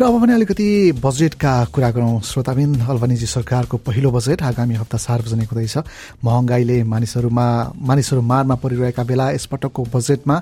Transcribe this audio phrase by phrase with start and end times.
[0.00, 5.48] र अब भने अलिकति बजेटका कुरा गरौँ। श्रोताबिन अल्बनिजी सरकारको पहिलो बजेट आगामी हप्ता सार्वजनिक
[5.52, 5.76] हुँदैछ।
[6.24, 7.46] महँगाईले मानिसहरूमा
[7.76, 10.36] मानिसहरू मारमा परिरहेका बेला यसपटकको बजेटमा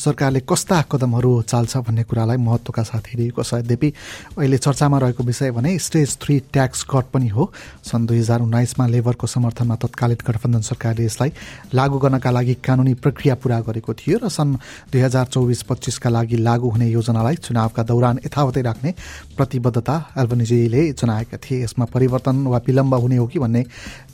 [0.00, 3.92] सरकारले कस्ता कदमहरू चाल्छ भन्ने कुरालाई महत्त्वका साथ हेरिएको छ। यद्यपि
[4.40, 7.52] अहिले चर्चामा रहेको विषय भने स्टेज थ्री ट्याक्स कट पनि हो।
[7.84, 11.32] सन् दुई हजार उन्नाइसमा लेबरको समर्थनमा तत्कालीन गठबन्धन सरकारले यसलाई
[11.68, 14.56] लागू गर्नका लागि कानुनी प्रक्रिया पूरा गरेको थियो र सन्
[14.88, 18.94] दुई हजार चौबिस पच्चिसका लागि लागू हुने योजनालाई चुनावका दौरान यथावतै राख्ने
[19.36, 23.62] प्रतिबद्धता एल्बनिजीले जनाएका थिए। यसमा परिवर्तन वा विलम्ब हुने हो कि भन्ने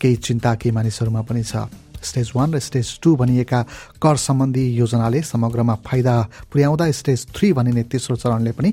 [0.00, 1.66] केही चिन्ता केही मानिसहरूमा पनि छ।
[1.98, 3.62] स्टेज वान र स्टेज टू भनिएका
[3.98, 6.14] कर सम्बन्धी योजनाले समग्रमा फाइदा
[6.46, 8.70] पुर्याउँदा स्टेज थ्री भनिने तेस्रो चरणले पनि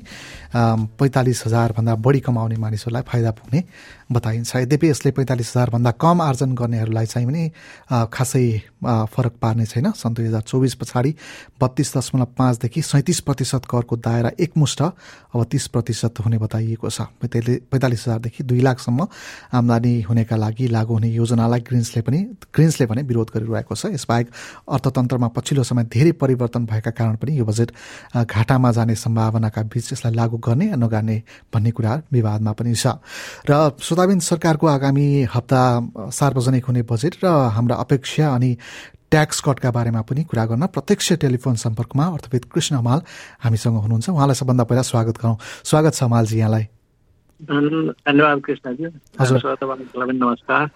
[0.54, 3.62] पैँतालिस हजारभन्दा बढी कमाउने मानिसहरूलाई फाइदा पुग्ने
[4.06, 7.42] बताइन्छ। यद्यपि यसले पैँतालिस हजारभन्दा कम आर्जन गर्नेहरूलाई चाहिँ पनि
[8.06, 8.46] खासै
[9.10, 11.10] फरक पार्ने छैन। सन् दुई हजार चौबिस पछाडि
[11.58, 18.02] बत्तीस दशमलव पाँचदेखि सैँतिस प्रतिशत करको दायरा एकमुष्ट अब तिस प्रतिशत हुने बताइएको छ। पैँतालिस
[18.06, 19.06] हजारदेखि दुई लाखसम्म
[19.52, 22.18] आमदानी हुनेका लागि लागू हुने योजनालाई ग्रिन्सले पनि
[22.54, 24.26] ग्रिन्सले भने विरोध गरिरहेको छ। यसबाहेक
[24.70, 27.70] अर्थतन्त्रमा पछिल्लो समय धेरै परिवर्तन भएका कारण पनि यो बजेट
[28.22, 31.16] घाटामा जाने सम्भावनाका बीच यसलाई लागू गर्ने नगर्ने
[31.50, 33.02] भन्ने कुरा विवादमा पनि छ।
[33.50, 35.60] र श्रोताबिन सरकारको आगामी हप्ता
[36.12, 38.50] सार्वजनिक हुने बजेट र हाम्रा अपेक्षा अनि
[39.08, 43.00] ट्याक्स कटका बारेमा पनि कुरा गर्न प्रत्यक्ष टेलिफोन सम्पर्कमा अर्थविद कृष्ण हमाल
[43.40, 46.64] हामीसँग हुनुहुन्छ। उहाँलाई सबभन्दा पहिला स्वागत गरौँ। स्वागत छ हमालजी यहाँलाई।
[47.40, 48.84] धन्यवाद कृष्णजी।
[49.16, 49.40] हजुर।
[50.12, 50.68] नमस्कार।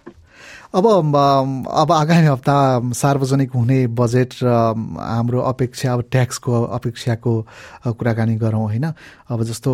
[0.75, 2.55] अब अब आगामी हप्ता
[2.95, 7.33] सार्वजनिक हुने बजेट र हाम्रो अपेक्षा अब ट्याक्सको अपेक्षाको
[7.87, 8.85] कुराकानी गरौँ होइन?
[9.31, 9.71] अब जस्तो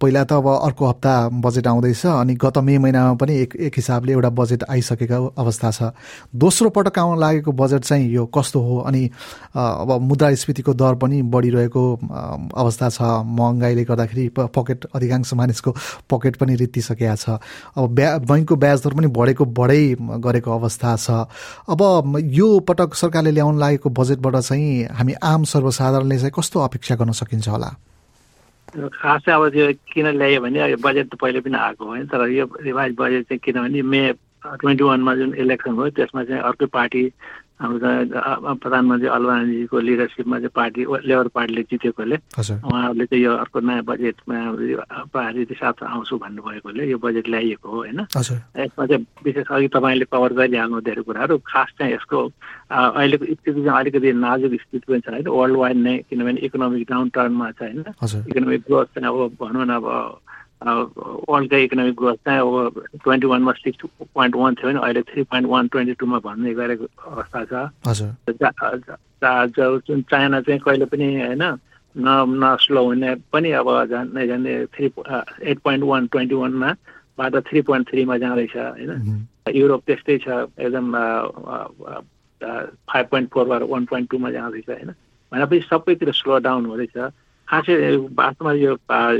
[0.00, 1.12] पहिला त अब अर्को हप्ता
[1.44, 5.92] बजेट आउँदैछ अनि गत मे महिनामा पनि एक एक हिसाबले एउटा बजेट आइसकेको अवस्था छ।
[6.32, 8.78] दोस्रो पटक आउन लागेको बजेट चाहिँ यो कस्तो हो?
[8.80, 9.10] अनि
[9.54, 11.84] अब मुद्रास्फीतिको दर पनि बढिरहेको
[12.56, 15.70] अवस्था छ। महँगाइले गर्दाखेरि पकेट अधिकांश मानिसको
[16.10, 17.38] पकेट पनि रित्तिसकेका छ।
[17.76, 21.10] अब ब्या बैङ्कको ब्याज दर पनि बढेको बढै गरेको अवस्था छ।
[21.68, 21.80] अब
[22.30, 27.48] यो पटक सरकारले ल्याउन लागेको बजेटबाट चाहिँ हामी आम सर्वसाधारणले चाहिँ कस्तो अपेक्षा गर्न सकिन्छ
[27.48, 27.70] होला?
[28.94, 32.46] खास अब त्यो किन ल्यायो भने यो बजेट त पहिले पनि आएको होइन तर यो
[32.60, 34.02] रिभाइज बजेट चाहिँ किनभने मे
[34.46, 37.02] ट्वेन्टी वानमा जुन इलेक्सन भयो त्यसमा चाहिँ अर्कै पार्टी
[37.60, 44.38] हाम्रो प्रधानमन्त्री अलवानीजीको लिडरसिपमा चाहिँ पार्टी लेबर पार्टीले जितेकोले उहाँहरूले चाहिँ यो अर्को नयाँ बजेटमा
[45.12, 48.00] पार्टी साथ आउँछु भन्नुभएकोले यो बजेट ल्याइएको हो होइन?
[48.00, 52.18] यसमा चाहिँ विशेष अघि तपाईँले कभर गरिहाल्नु धेरै कुराहरू खास चाहिँ यसको
[52.72, 55.28] अहिलेको स्थिति चाहिँ अलिकति नाजुक स्थिति पनि छ होइन?
[55.28, 57.84] वर्ल्ड वाइड नै किनभने इकोनोमिक डाउन टर्नमा छ होइन?
[58.28, 59.86] इकोनोमिक ग्रोथ चाहिँ अब भनौँ न अब
[60.62, 63.80] वर्ल्डको इकोनोमिक ग्रोथ चाहिँ अब ट्वेन्टी वानमा सिक्स
[64.14, 67.52] पोइन्ट वान थियो भने अहिले थ्री पोइन्ट वान ट्वेन्टी टूमा भन्ने गरेको अवस्था छ।
[69.56, 71.42] जुन चाइना चाहिँ कहिले पनि होइन
[71.96, 72.08] न
[72.44, 74.86] न स्लो हुने पनि अब झन्डै झन्डै three
[75.50, 76.70] eight point one twenty वानमा
[77.18, 80.28] बाट थ्री पोइन्ट थ्रीमा जाँदैछ होइन। युरोप त्यस्तै छ
[80.60, 80.86] एकदम
[82.40, 84.90] फाइभ पोइन्ट फोरबाट वान पोइन्ट टूमा जाँदैछ होइन।
[85.32, 86.96] भनेपछि सबैतिर स्लो डाउन हुँदैछ।
[87.50, 87.74] खासै
[88.18, 88.72] वास्तवमा यो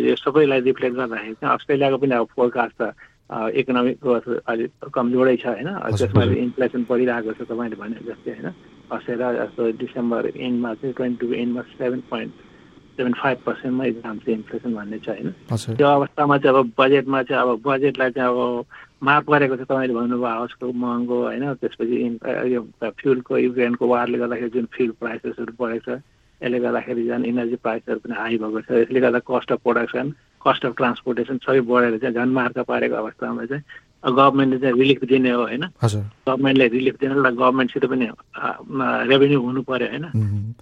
[0.08, 2.94] यो सबैलाई रिफ्लेक्ट गर्दाखेरि चाहिँ अस्ट्रेलियाको पनि अब फोरकास्ट त
[3.30, 5.68] इकोनोमिक ग्रोथ अलिक कमजोरै छ होइन?
[5.98, 8.48] त्यसमा इन्फ्लेसन बढिरहेको छ तपाईँले भने जस्तै होइन?
[8.90, 12.32] अस्ट्रेलिया जस्तो डिसेम्बर एन्डमा चाहिँ ट्वेन्टी टू एन्डमा सेभेन पोइन्ट
[12.98, 15.30] सेभेन फाइभ पर्सेन्टमै जान्छ इन्फ्लेसन भन्ने छ होइन?
[15.78, 18.64] त्यो अवस्थामा चाहिँ अब बजेटमा चाहिँ अब बजेटलाई चाहिँ अब
[19.08, 21.44] मार परेको छ तपाईँले भन्नुभयो हाउसको महँगो होइन?
[21.62, 21.96] त्यसपछि
[22.54, 26.02] यो फ्युलको युक्रेनको वारले गर्दाखेरि जुन फ्युल प्राइसेसहरू बढेको छ
[26.42, 30.06] यसले गर्दाखेरि झन् इनर्जी प्राइसहरू पनि हाई भएको छ। यसले गर्दा cost of production
[30.40, 33.62] cost of transportation सबै बढेर चाहिँ झन् मार्का पारेको अवस्थामा चाहिँ
[34.00, 35.64] गभर्मेन्टले चाहिँ रिलिफ दिने हो होइन?
[35.84, 38.06] गभर्मेन्टले रिलिफ दिनलाई गभर्मेन्टसित पनि
[39.12, 40.04] रेभेन्यू हुनु पऱ्यो होइन?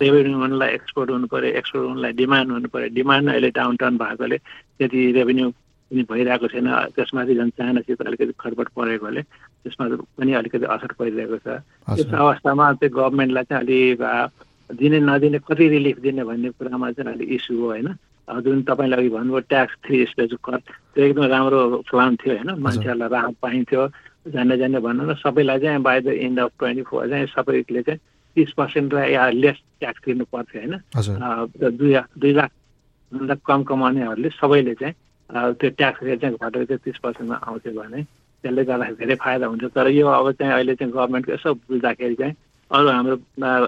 [0.02, 4.38] रेभेन्यू हुनुलाई एक्सपोर्ट हुनु पऱ्यो एक्सपोर्ट हुनुलाई डिमान्ड हुनु पऱ्यो डिमान्ड अहिले डाउन टाउन भएकोले
[4.38, 5.46] त्यति रेभेन्यू
[5.90, 6.68] पनि भइरहेको छैन।
[6.98, 9.86] त्यसमाथि झन् चाइनासित अलिकति खडबड परेकोले त्यसमा
[10.18, 11.62] पनि अलिकति असर परिरहेको छ।
[11.94, 14.02] त्यस अवस्थामा चाहिँ गभर्मेन्टलाई चाहिँ अलिक
[14.70, 17.88] दिने नदिने कति रिलिफ दिने भन्ने कुरामा चाहिँ अलिक इस्यु हो होइन?
[18.28, 20.56] जुन तपाईँले अघि भन्नुभयो ट्याक्स थ्री स्टेज कर
[20.94, 22.50] त्यो एकदम राम्रो प्लान थियो होइन?
[22.60, 23.82] मान्छेहरूलाई राहत पाइन्थ्यो।
[24.28, 28.00] जान्ने जान्ने भनौँ न सबैलाई चाहिँ by the end of twenty four चाहिँ सबैले चाहिँ
[28.36, 30.74] तिस पर्सेन्ट र या लेस ट्याक्स तिर्नु पर्थ्यो होइन?
[31.56, 34.94] दुई दुई लाखभन्दा कम कमाउनेहरूले सबैले चाहिँ
[35.56, 38.02] त्यो ट्याक्स रेट चाहिँ घटेर चाहिँ तिस पर्सेन्टमा आउँथ्यो भने
[38.44, 42.34] त्यसले गर्दाखेरि धेरै फाइदा हुन्छ। तर यो अब चाहिँ अहिले चाहिँ गभर्मेन्टको यसो बुझ्दाखेरि चाहिँ
[42.70, 43.16] अरू हाम्रो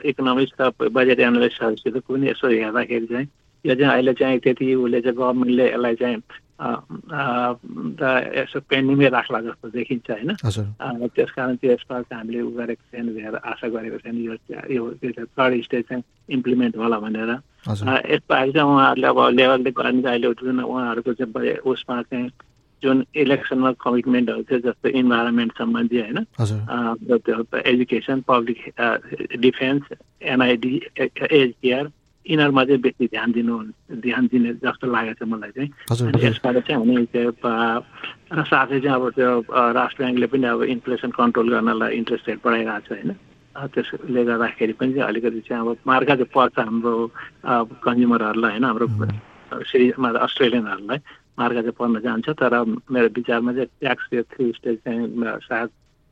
[0.09, 3.29] इकोनोमिक्स र बजेट एनालिस्टहरूसित पनि यसो हेर्दाखेरि चाहिँ
[3.65, 6.23] यो चाहिँ अहिले चाहिँ त्यति उसले चाहिँ गभर्मेन्टले यसलाई चाहिँ
[8.37, 10.31] यसो पेन्डिङमै राख्ला जस्तो देखिन्छ होइन?
[11.17, 14.37] त्यस कारण चाहिँ यसमा चाहिँ हामीले उ गरेको छैन आशा गरेको छैन यो
[14.69, 16.03] यो थर्ड स्टेज चाहिँ
[16.37, 17.31] इम्प्लिमेन्ट होला भनेर।
[18.13, 22.29] यसपालि चाहिँ उहाँहरूले अब लेभलले गर्ने अहिले जुन उहाँहरूको चाहिँ उसमा चाहिँ
[22.83, 26.19] जुन इलेक्सनमा कमिटमेन्टहरू थियो जस्तो इन्भाइरोमेन्ट सम्बन्धी होइन?
[27.73, 28.59] एजुकेसन पब्लिक
[29.41, 29.83] डिफेन्स
[30.23, 31.91] एनआइडी केयर
[32.27, 33.55] यिनीहरूमा चाहिँ बेसी ध्यान दिनु
[34.05, 35.71] ध्यान दिने जस्तो लागेको छ मलाई चाहिँ।
[36.25, 41.91] यसबाट चाहिँ हामी र साथै चाहिँ अब त्यो राष्ट्र ब्याङ्कले पनि अब इन्फ्लेसन कन्ट्रोल गर्नलाई
[41.97, 43.11] इन्ट्रेस्ट रेट बढाइरहेको छ होइन?
[43.75, 46.95] त्यसले गर्दाखेरि पनि चाहिँ अलिकति चाहिँ अब मार्का चाहिँ पर्छ हाम्रो
[47.85, 48.65] कन्ज्युमरहरूलाई होइन?
[48.65, 48.87] हाम्रो
[49.51, 50.99] सिरिजमा अस्ट्रेलियनहरूलाई।
[51.41, 52.53] मार्का चाहिँ पर्न जान्छ तर
[52.93, 55.69] मेरो विचारमा चाहिँ ट्याक्स यो थ्री स्टेज चाहिँ सायद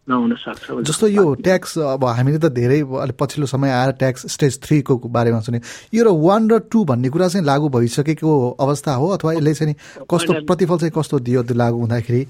[0.09, 4.59] नहुन सक्छ जस्तो यो ट्याक्स अब हामीले त धेरै अलिक पछिल्लो समय आएर ट्याक्स स्टेज
[4.65, 5.61] थ्रीको बारेमा सुने।
[5.95, 9.75] यो र वान र टू भन्ने कुरा चाहिँ लागू भइसकेको अवस्था हो अथवा यसले चाहिँ
[10.09, 12.23] कस्तो प्रतिफल चाहिँ कस्तो दियो त्यो लागू हुँदाखेरि?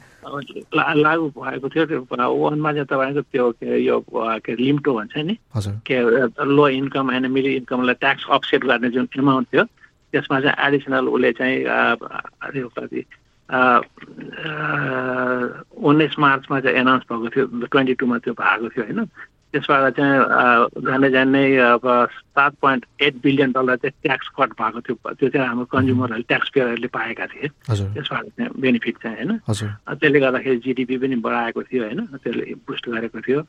[1.06, 4.02] लागू भएको थियो वानमा चाहिँ तपाईँको त्यो के यो
[4.42, 5.38] के लिम्टो भन्छ नि?
[5.86, 6.02] के
[6.50, 9.64] लो इन्कम एन्ड मिडल इन्कमलाई ट्याक्स अफसेट गर्ने जुन एमाउन्ट थियो
[10.12, 11.64] त्यसमा चाहिँ एडिसनल उसले चाहिँ
[12.78, 13.04] कति
[15.88, 19.04] उन्नाइस मार्चमा चाहिँ एनाउन्स भएको थियो ट्वेन्टी टूमा त्यो भएको थियो होइन?
[19.52, 21.80] त्यसबाट चाहिँ जाने जाने अब
[22.12, 26.48] सात पोइन्ट एट बिलियन डलर चाहिँ ट्याक्स कट भएको थियो। त्यो चाहिँ हाम्रो कन्ज्युमरहरूले ट्याक्स
[26.54, 29.40] पेयरहरूले पाएका थिए। त्यसबाट चाहिँ बेनिफिट चाहिँ होइन?
[29.48, 32.00] त्यसले गर्दाखेरि जिडिपी पनि बढाएको थियो होइन?
[32.20, 33.40] त्यसले बुस्ट गरेको थियो।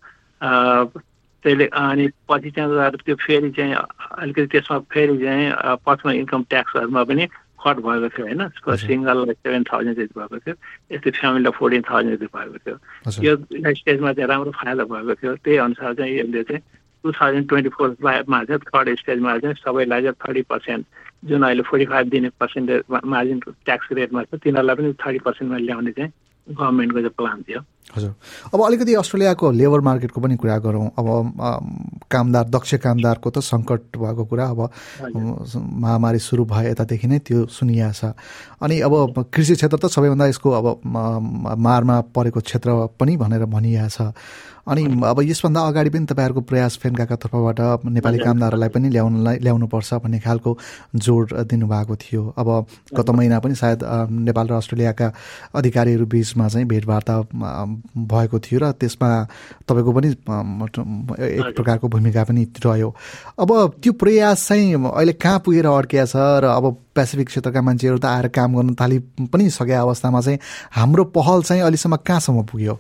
[1.44, 7.25] त्यसले अनि पछि चाहिँ त्यो फेरि चाहिँ अलिकति त्यसमा फेरि चाहिँ पर्सनल इन्कम ट्याक्सहरूमा पनि
[7.59, 8.41] कट भएको थियो होइन?
[8.88, 10.56] सिङ्गललाई सेभेन थाउजन्ड जति भएको थियो
[10.95, 12.75] यस्तै फ्यामिलीलाई फोर्टिन थाउजन्ड जति भएको थियो।
[13.24, 13.33] यो
[13.75, 16.62] स्टेजमा चाहिँ राम्रो फाइदा भएको थियो। त्यही अनुसार चाहिँ यसले चाहिँ
[17.03, 20.86] टु थाउजन्ड ट्वेन्टी फोरमा चाहिँ थर्ड स्टेजमा चाहिँ सबैलाई चाहिँ थर्टी पर्सेन्ट
[21.25, 25.91] जुन अहिले फोर्टी फाइभ दिने पर्सेन्टेज मार्जिन ट्याक्स रेटमा छ तिनीहरूलाई पनि थर्टी पर्सेन्टमा ल्याउने
[25.91, 26.12] चाहिँ
[26.47, 27.59] गभर्मेन्टको चाहिँ प्लान थियो।
[27.95, 28.13] हजुर।
[28.53, 31.07] अब अलिकति अस्ट्रेलियाको लेबर मार्केटको पनि कुरा गरौँ। अब
[32.12, 34.62] कामदार दक्ष कामदारको त सङ्कट भएको कुरा अब
[35.06, 38.13] महामारी सुरु भए यतादेखि नै त्यो सुनिया छ
[38.62, 40.65] अनि अब कृषि क्षेत्र त सबैभन्दा यसको अब
[41.57, 42.69] मारमा परेको क्षेत्र
[43.00, 44.13] पनि भनेर भनिया छ
[44.69, 50.19] अनि अब यसभन्दा अगाडि पनि तपाईँहरूको प्रयास फेन्काका तर्फबाट नेपाली कामदारहरूलाई पनि ल्याउनलाई ल्याउनुपर्छ भन्ने
[50.21, 50.51] खालको
[50.95, 52.47] जोड दिनुभएको थियो। अब
[52.94, 53.80] गत महिना पनि सायद
[54.30, 55.12] नेपाल र अस्ट्रेलियाका
[55.56, 57.15] अधिकारीहरू बिचमा चाहिँ भेटवार्ता
[57.98, 59.10] भएको थियो र त्यसमा
[59.68, 62.90] तपाईँको पनि एक प्रकारको भूमिका पनि रह्यो।
[63.40, 63.50] अब
[63.84, 66.66] त्यो प्रयास चाहिँ अहिले कहाँ पुगेर अड्किया छ र अब
[66.96, 70.40] पेसिफिक क्षेत्रका मान्छेहरू त आएर काम गर्न थालि पनि सकेका अवस्थामा चाहिँ
[70.76, 72.76] हाम्रो पहल चाहिँ अहिलेसम्म कहाँसम्म पुग्यो?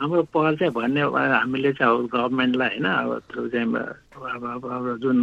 [0.00, 3.10] हाम्रो पहल चाहिँ भन्ने हामीले चाहिँ अब गभर्मेन्टलाई होइन अब
[3.50, 5.18] चाहिँ अब अब जुन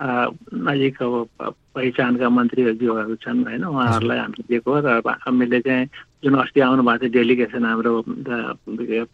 [0.00, 1.14] नजिक अब
[1.74, 5.86] पहिचानका मन्त्रीज्यूहरू छन् होइन उहाँहरूलाई हामीले दिएको र हामीले चाहिँ
[6.22, 7.92] जुन अस्ति आउनु भएको थियो डेलिगेसन हाम्रो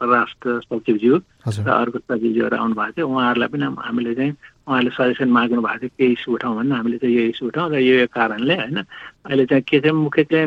[0.03, 1.14] राष्ट्र सचिवज्यू
[1.47, 4.32] र अर्को सचिवज्यूहरू आउनु भएको थियो। उहाँहरूलाई पनि हामीले चाहिँ
[4.67, 7.79] उहाँले सजेसन माग्नु भएको थियो केही इस्यु उठाउँ भने हामीले चाहिँ यो इस्यु उठाउँ र
[7.79, 10.47] यो कारणले होइन अहिले चाहिँ के चाहिँ मुख्य चाहिँ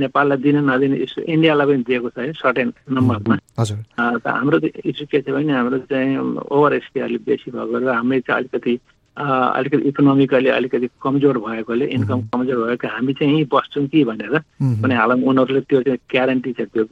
[0.00, 4.58] नेपाललाई दिने नदिने इस्यु इन्डियालाई पनि दिएको छ है सर्टेन नम्बरमा हाम्रो
[4.88, 6.16] इस्यु के छ भने हाम्रो चाहिँ
[6.48, 8.74] ओभर एसपी अलिक बेसी भएको र हामी चाहिँ अलिकति
[9.16, 14.38] अलिकति इकोनोमिकली अलिकति कमजोर भएकोले इन्कम कमजोर भएको हामी चाहिँ यहीँ बस्छौँ कि भनेर
[14.82, 16.84] कुनै हालतमा उनीहरूले त्यो चाहिँ ग्यारेन्टी छ त्यो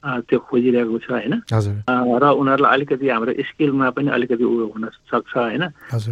[0.00, 5.64] त्यो खोजिरहेको छ होइन। र उनीहरूलाई अलिकति हाम्रो स्किलमा पनि अलिकति उयो हुन सक्छ होइन।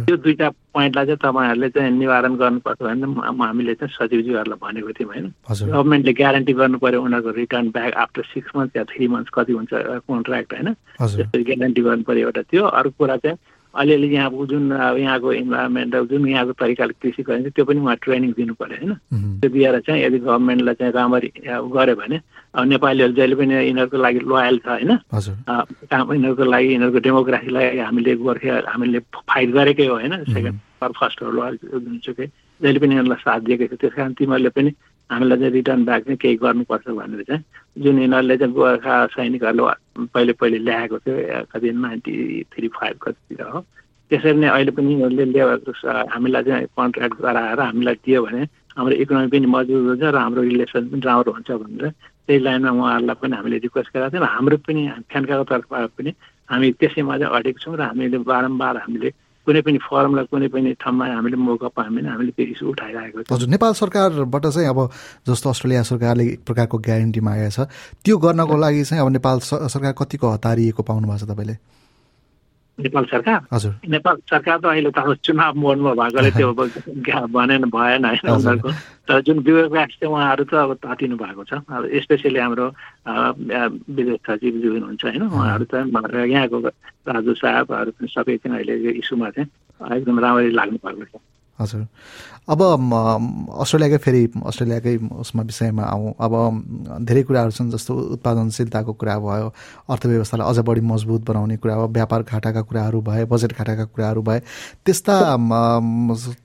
[0.05, 5.27] त्यो दुईवटा पोइन्टलाई चाहिँ तपाईँहरूले चाहिँ निवारण गर्नुपर्छ भने हामीले चाहिँ सचिवज्यूहरूलाई भनेको थियौँ होइन।
[5.73, 9.73] गभर्मेन्टले ग्यारेन्टी गर्नु पऱ्यो उनीहरूको return back after six month या थ्री मन्थ्स कति हुन्छ
[10.05, 10.69] कन्ट्र्याक्ट होइन।
[11.01, 13.37] त्यसरी ग्यारेन्टी गर्नु पऱ्यो एउटा त्यो। अर्को कुरा चाहिँ
[13.75, 18.31] अलिअलि यहाँको जुन अब यहाँको इन्भाइरोमेन्ट जुन यहाँको तरिकाले कृषि गरिन्छ त्यो पनि उहाँ ट्रेनिङ
[18.33, 18.93] दिनु पऱ्यो होइन
[19.39, 22.19] त्यो दिएर चाहिँ यदि गभर्मेन्टलाई चाहिँ राम्ररी गऱ्यो भने
[22.55, 24.91] अब नेपालीहरू जहिले पनि यिनीहरूको लागि लोयल छ होइन?
[25.85, 30.23] काम यिनीहरूको लागि यिनीहरूको डेमोक्रेसीलाई हामीले गोर्खे हामीले फाइट गरेकै हो होइन?
[30.23, 32.25] सेकेन्ड फर्स्टहरू लोयल जुनसुकै
[32.61, 34.69] जहिले पनि यिनीहरूलाई साथ दिएकै थियो त्यस कारण तिमीहरूले पनि
[35.09, 37.43] हामीलाई चाहिँ रिटर्न ब्याक चाहिँ केही गर्नुपर्छ भनेर चाहिँ
[37.83, 42.13] जुन यिनीहरूले चाहिँ गोर्खा सैनिकहरूले पहिले पहिले ल्याएको थियो कति नाइन्टी
[42.53, 43.59] थ्री फाइभ कतितिर हो।
[44.11, 45.57] त्यसरी नै अहिले पनि यिनीहरूले लेबर
[46.13, 48.41] हामीलाई चाहिँ कन्ट्र्याक्ट गराएर हामीलाई दियो भने
[48.77, 51.85] हाम्रो इकोनोमी पनि मजबुत हुन्छ र हाम्रो रिलेसन पनि राम्रो हुन्छ भनेर
[52.25, 56.11] त्यही लाइनमा उहाँहरूलाई पनि हामीले रिक्वेस्ट गरेका थियौँ। र हाम्रो पनि फ्यान्काको तर्फबाट पनि
[56.49, 59.09] हामी त्यसैमा चाहिँ अडेको छौँ र हामीले बारम्बार हामीले
[59.49, 63.33] कुनै पनि फरमलाई कुनै पनि ठाउँमा हामीले मौका पायौँ भने हामीले त्यो इस्यु उठाइरहेको छ।
[63.33, 64.79] हजुर नेपाल सरकारबाट चाहिँ अब
[65.25, 67.59] जस्तो अस्ट्रेलिया सरकारले एक प्रकारको ग्यारेन्टी मागेको छ
[68.05, 69.37] त्यो गर्नको लागि चाहिँ अब नेपाल
[69.73, 71.57] सरकार कतिको हतारिएको पाउनु भएको छ तपाईँले?
[72.79, 73.39] नेपाल सरकार।
[73.89, 76.53] नेपाल सरकार त अहिले त चुनाव मोडमा भएकोले त्यो
[77.27, 78.69] भनेन भएन होइन उनीहरूको।
[79.07, 82.67] तर जुन ब्युरोक्राट्स चाहिँ उहाँहरू त अब तातिनु भएको छ। अब स्पेसली हाम्रो
[83.05, 85.73] विदेश सचिवज्यू हुनुहुन्छ होइन उहाँहरू त
[86.31, 86.57] यहाँको
[87.09, 89.49] राजु साहबहरू पनि सबै चाहिँ अहिले यो इस्युमा चाहिँ
[89.97, 91.21] एकदम राम्ररी लाग्नु भएको छ।
[91.59, 91.87] हजुर।
[92.49, 92.61] अब
[93.61, 96.33] अस्ट्रेलियाकै फेरि अस्ट्रेलियाकै उसमा विषयमा आउँ। अब
[97.05, 99.47] धेरै कुराहरू छन् जस्तो उत्पादनशीलताको कुरा भयो
[99.89, 104.39] अर्थव्यवस्थालाई अझ बढी मजबुत बनाउने कुरा भयो व्यापार घाटाका कुराहरू भए बजेट घाटाका कुराहरू भए।
[104.85, 105.15] त्यस्ता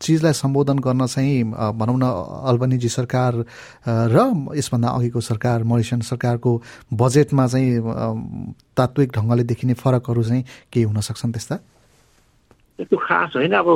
[0.03, 1.45] चिजलाई सम्बोधन गर्न चाहिँ
[1.79, 2.05] भनौँ न
[2.51, 3.33] अल्बनिजी सरकार
[3.87, 4.19] र
[4.57, 6.51] यसभन्दा अघिको सरकार मरिसन सरकारको
[6.93, 7.81] बजेटमा चाहिँ
[8.77, 11.57] तात्विक ढङ्गले देखिने फरकहरू चाहिँ केही हुन सक्छन् त्यस्ता?
[12.77, 13.69] त्यस्तो खास होइन। अब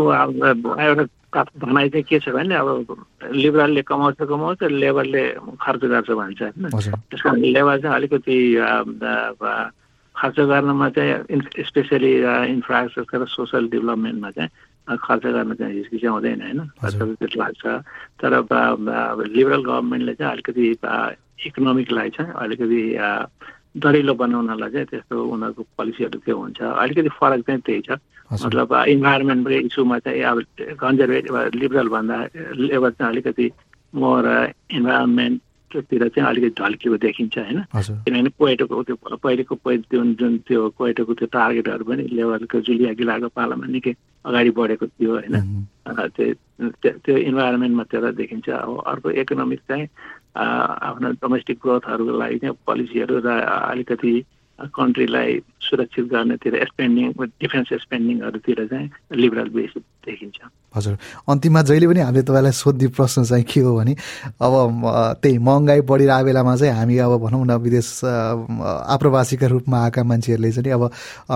[0.76, 1.04] एउटा
[1.34, 5.24] भनाइ चाहिँ के छ भने अब लिबरलले कमाउँछ कमाउँछ लेबरले
[5.60, 8.36] खर्च गर्छ भन्छ होइन। त्यस कारण लेबर चाहिँ अलिकति
[10.16, 12.12] खर्च गर्नमा चाहिँ स्पेसली
[12.52, 17.64] इन्फ्रास्ट्रक्चर र सोसल डेभलपमेन्टमा चाहिँ खर्च गर्न चाहिँ हिचकिचाउँदैन होइन। खर्च त्यस्तो लाग्छ।
[18.24, 18.32] तर
[19.28, 20.64] लिबरल गभर्मेन्टले चाहिँ अलिकति
[21.46, 22.82] इकोनोमिकलाई चाहिँ अलिकति
[23.76, 26.60] दरिलो बनाउनलाई चाहिँ त्यस्तो उनीहरूको पोलिसीहरू त्यो हुन्छ?
[26.62, 27.90] अलिकति फरक चाहिँ त्यही छ।
[28.32, 30.38] मतलब इन्भाइरोमेन्टको इस्युमा चाहिँ अब
[30.80, 32.16] कन्जर्भेटिभ लिबरल भन्दा
[32.54, 33.46] लेबर चाहिँ अलिकति
[33.94, 34.24] मोर
[34.78, 37.60] इन्भाइरोमेन्टतिर चाहिँ अलिकति ढल्किएको देखिन्छ होइन?
[37.76, 39.54] किनभने कोइटोको त्यो पहिलेको
[39.92, 43.92] जुन जुन त्यो कोइटोको त्यो टार्गेटहरू पनि लेबरको जुलिया गिलाको पालामा निकै
[44.28, 45.34] अगाडि बढेको थियो होइन?
[45.88, 49.86] त्यो त्यो इन्भाइरोमेन्टमा त्यसलाई देखिन्छ। अब अर्को इकोनोमिक चाहिँ
[50.38, 53.28] आफ्नो डोमेस्टिक ग्रोथहरूको लागि चाहिँ पोलिसीहरू र
[53.70, 54.12] अलिकति
[54.58, 60.38] कन्ट्रीलाई सुरक्षित गर्नेतिर स्पेन्डिङ डिफेन्स स्पेन्डिङहरूतिर चाहिँ लिबरल बेसी देखिन्छ।
[60.76, 60.96] हजुर।
[61.28, 63.92] अन्तिममा जहिले पनि हामीले तपाईँलाई सोध्ने प्रश्न चाहिँ के हो भने
[64.36, 64.52] अब
[65.22, 70.72] त्यही महँगाई बढिरहेको बेलामा चाहिँ हामी अब भनौँ न विदेश आप्रवासीका रूपमा आएका मान्छेहरूले चाहिँ
[70.76, 70.82] अब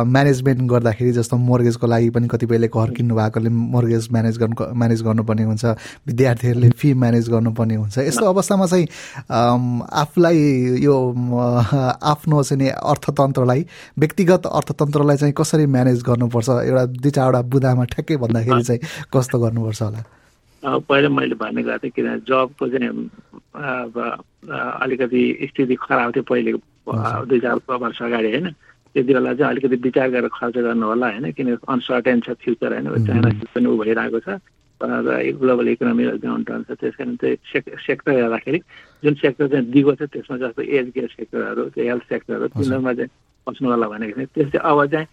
[0.05, 5.45] म्यानेजमेन्ट गर्दाखेरि जस्तो मोर्गेजको लागि पनि कतिपयले घर किन्नु भएकोले मोर्गेज म्यानेज गर्नु म्यानेज गर्नुपर्ने
[5.49, 5.65] हुन्छ।
[6.07, 8.87] विद्यार्थीहरूले फी म्यानेज गर्नुपर्ने हुन्छ। यस्तो अवस्थामा चाहिँ
[10.03, 10.39] आफूलाई
[10.85, 10.95] यो
[12.13, 13.67] आफ्नो चाहिँ अर्थतन्त्रलाई
[13.99, 16.49] व्यक्तिगत अर्थतन्त्रलाई चाहिँ कसरी म्यानेज गर्नुपर्छ?
[16.69, 18.81] एउटा दुई चारवटा बुदामा ठ्याक्कै भन्दाखेरि चाहिँ
[19.13, 20.03] कस्तो गर्नुपर्छ होला?
[20.63, 22.91] पहिला मैले भन्ने गर्थेँ किन जबको चाहिँ
[24.83, 26.53] अलिकति स्थिति खराब थियो पहिले
[27.29, 28.49] दुई चार वर्ष अगाडि होइन?
[28.95, 31.33] त्यति बेला चाहिँ अलिकति विचार गरेर खर्च गर्नु होला होइन?
[31.33, 33.07] किन अनसर्टेन छ फ्युचर होइन?
[33.07, 34.39] चाइना पनि ऊ भइरहेको छ।
[34.83, 38.59] र ग्लोबल इकोनोमी डाउन टर्न छ त्यस कारण चाहिँ सेक सेक्टर हेर्दाखेरि
[39.03, 43.11] जुन सेक्टर चाहिँ दिगो छ त्यसमा जस्तो एज केयर सेक्टरहरू त्यो हेल्थ सेक्टरहरू तिनीहरूमा चाहिँ
[43.47, 45.07] पस्नुवाला भनेको थिएँ। त्यस्तै अब चाहिँ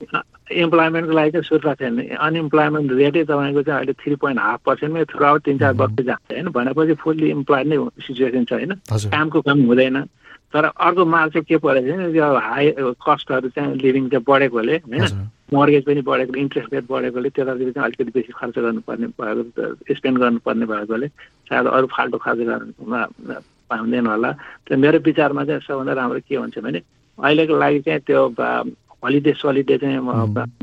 [0.00, 5.24] इम्प्लोइमेन्टको लागि चाहिँ सुर्ता छैन। अनइम्प्लोइमेन्ट रेटै तपाईँको चाहिँ अहिले थ्री पोइन्ट हाफ पर्सेन्टमै थ्रु
[5.24, 7.76] आउट तिन चार वर्ष जान्छ होइन। भनेपछि फुल्ली इम्प्लोइड नै
[8.06, 10.02] सिचुएसन छ होइन। कामको काम हुँदैन।
[10.50, 15.28] तर अर्को माल चाहिँ के परेको छ त्यो हाई कस्टहरू चाहिँ लिभिङ चाहिँ बढेकोले होइन।
[15.54, 20.66] मर्गेज पनि बढेको इन्ट्रेस्ट रेट बढेकोले त्यतातिर चाहिँ अलिकति बेसी खर्च गर्नुपर्ने भएको स्पेन्ड गर्नुपर्ने
[20.66, 21.08] भएकोले
[21.46, 23.00] सायद अरू फाल्टो खर्च गर्नुमा
[23.70, 24.30] पाउँदैन होला।
[24.66, 26.82] त्यो मेरो विचारमा चाहिँ सबभन्दा राम्रो के हुन्छ भने
[27.18, 28.28] अहिलेको लागि चाहिँ त्यो
[29.04, 29.98] हलिडे सलिडे चाहिँ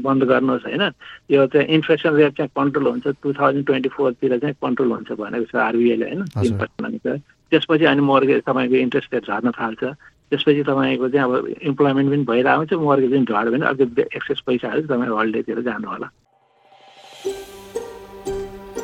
[0.05, 0.83] बन्द गर्नुहोस् होइन?
[1.31, 5.45] यो चाहिँ इन्फ्लेसन रेट चाहिँ कन्ट्रोल हुन्छ टु थाउजन्ड ट्वेन्टी फोरतिर चाहिँ कन्ट्रोल हुन्छ भनेको
[5.51, 6.21] छ आरबिआईले होइन?
[6.37, 9.83] तिन पर्सेन्ट त्यसपछि अनि मर्गेज तपाईँको इन्ट्रेस्ट रेट झर्न थाल्छ।
[10.29, 14.81] त्यसपछि तपाईँको चाहिँ अब इम्प्लोइमेन्ट पनि भइरहेको हुन्छ मर्गेज पनि झऱ्यो भने अलिकति एक्सेस पैसाहरू
[14.87, 16.07] तपाईँ हलिडेतिर जानु होला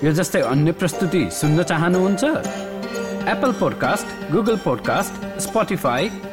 [0.04, 2.24] यो जस्तै अन्य प्रस्तुति सुन्न चाहनुहुन्छ?
[3.34, 5.14] Apple podcast Google podcast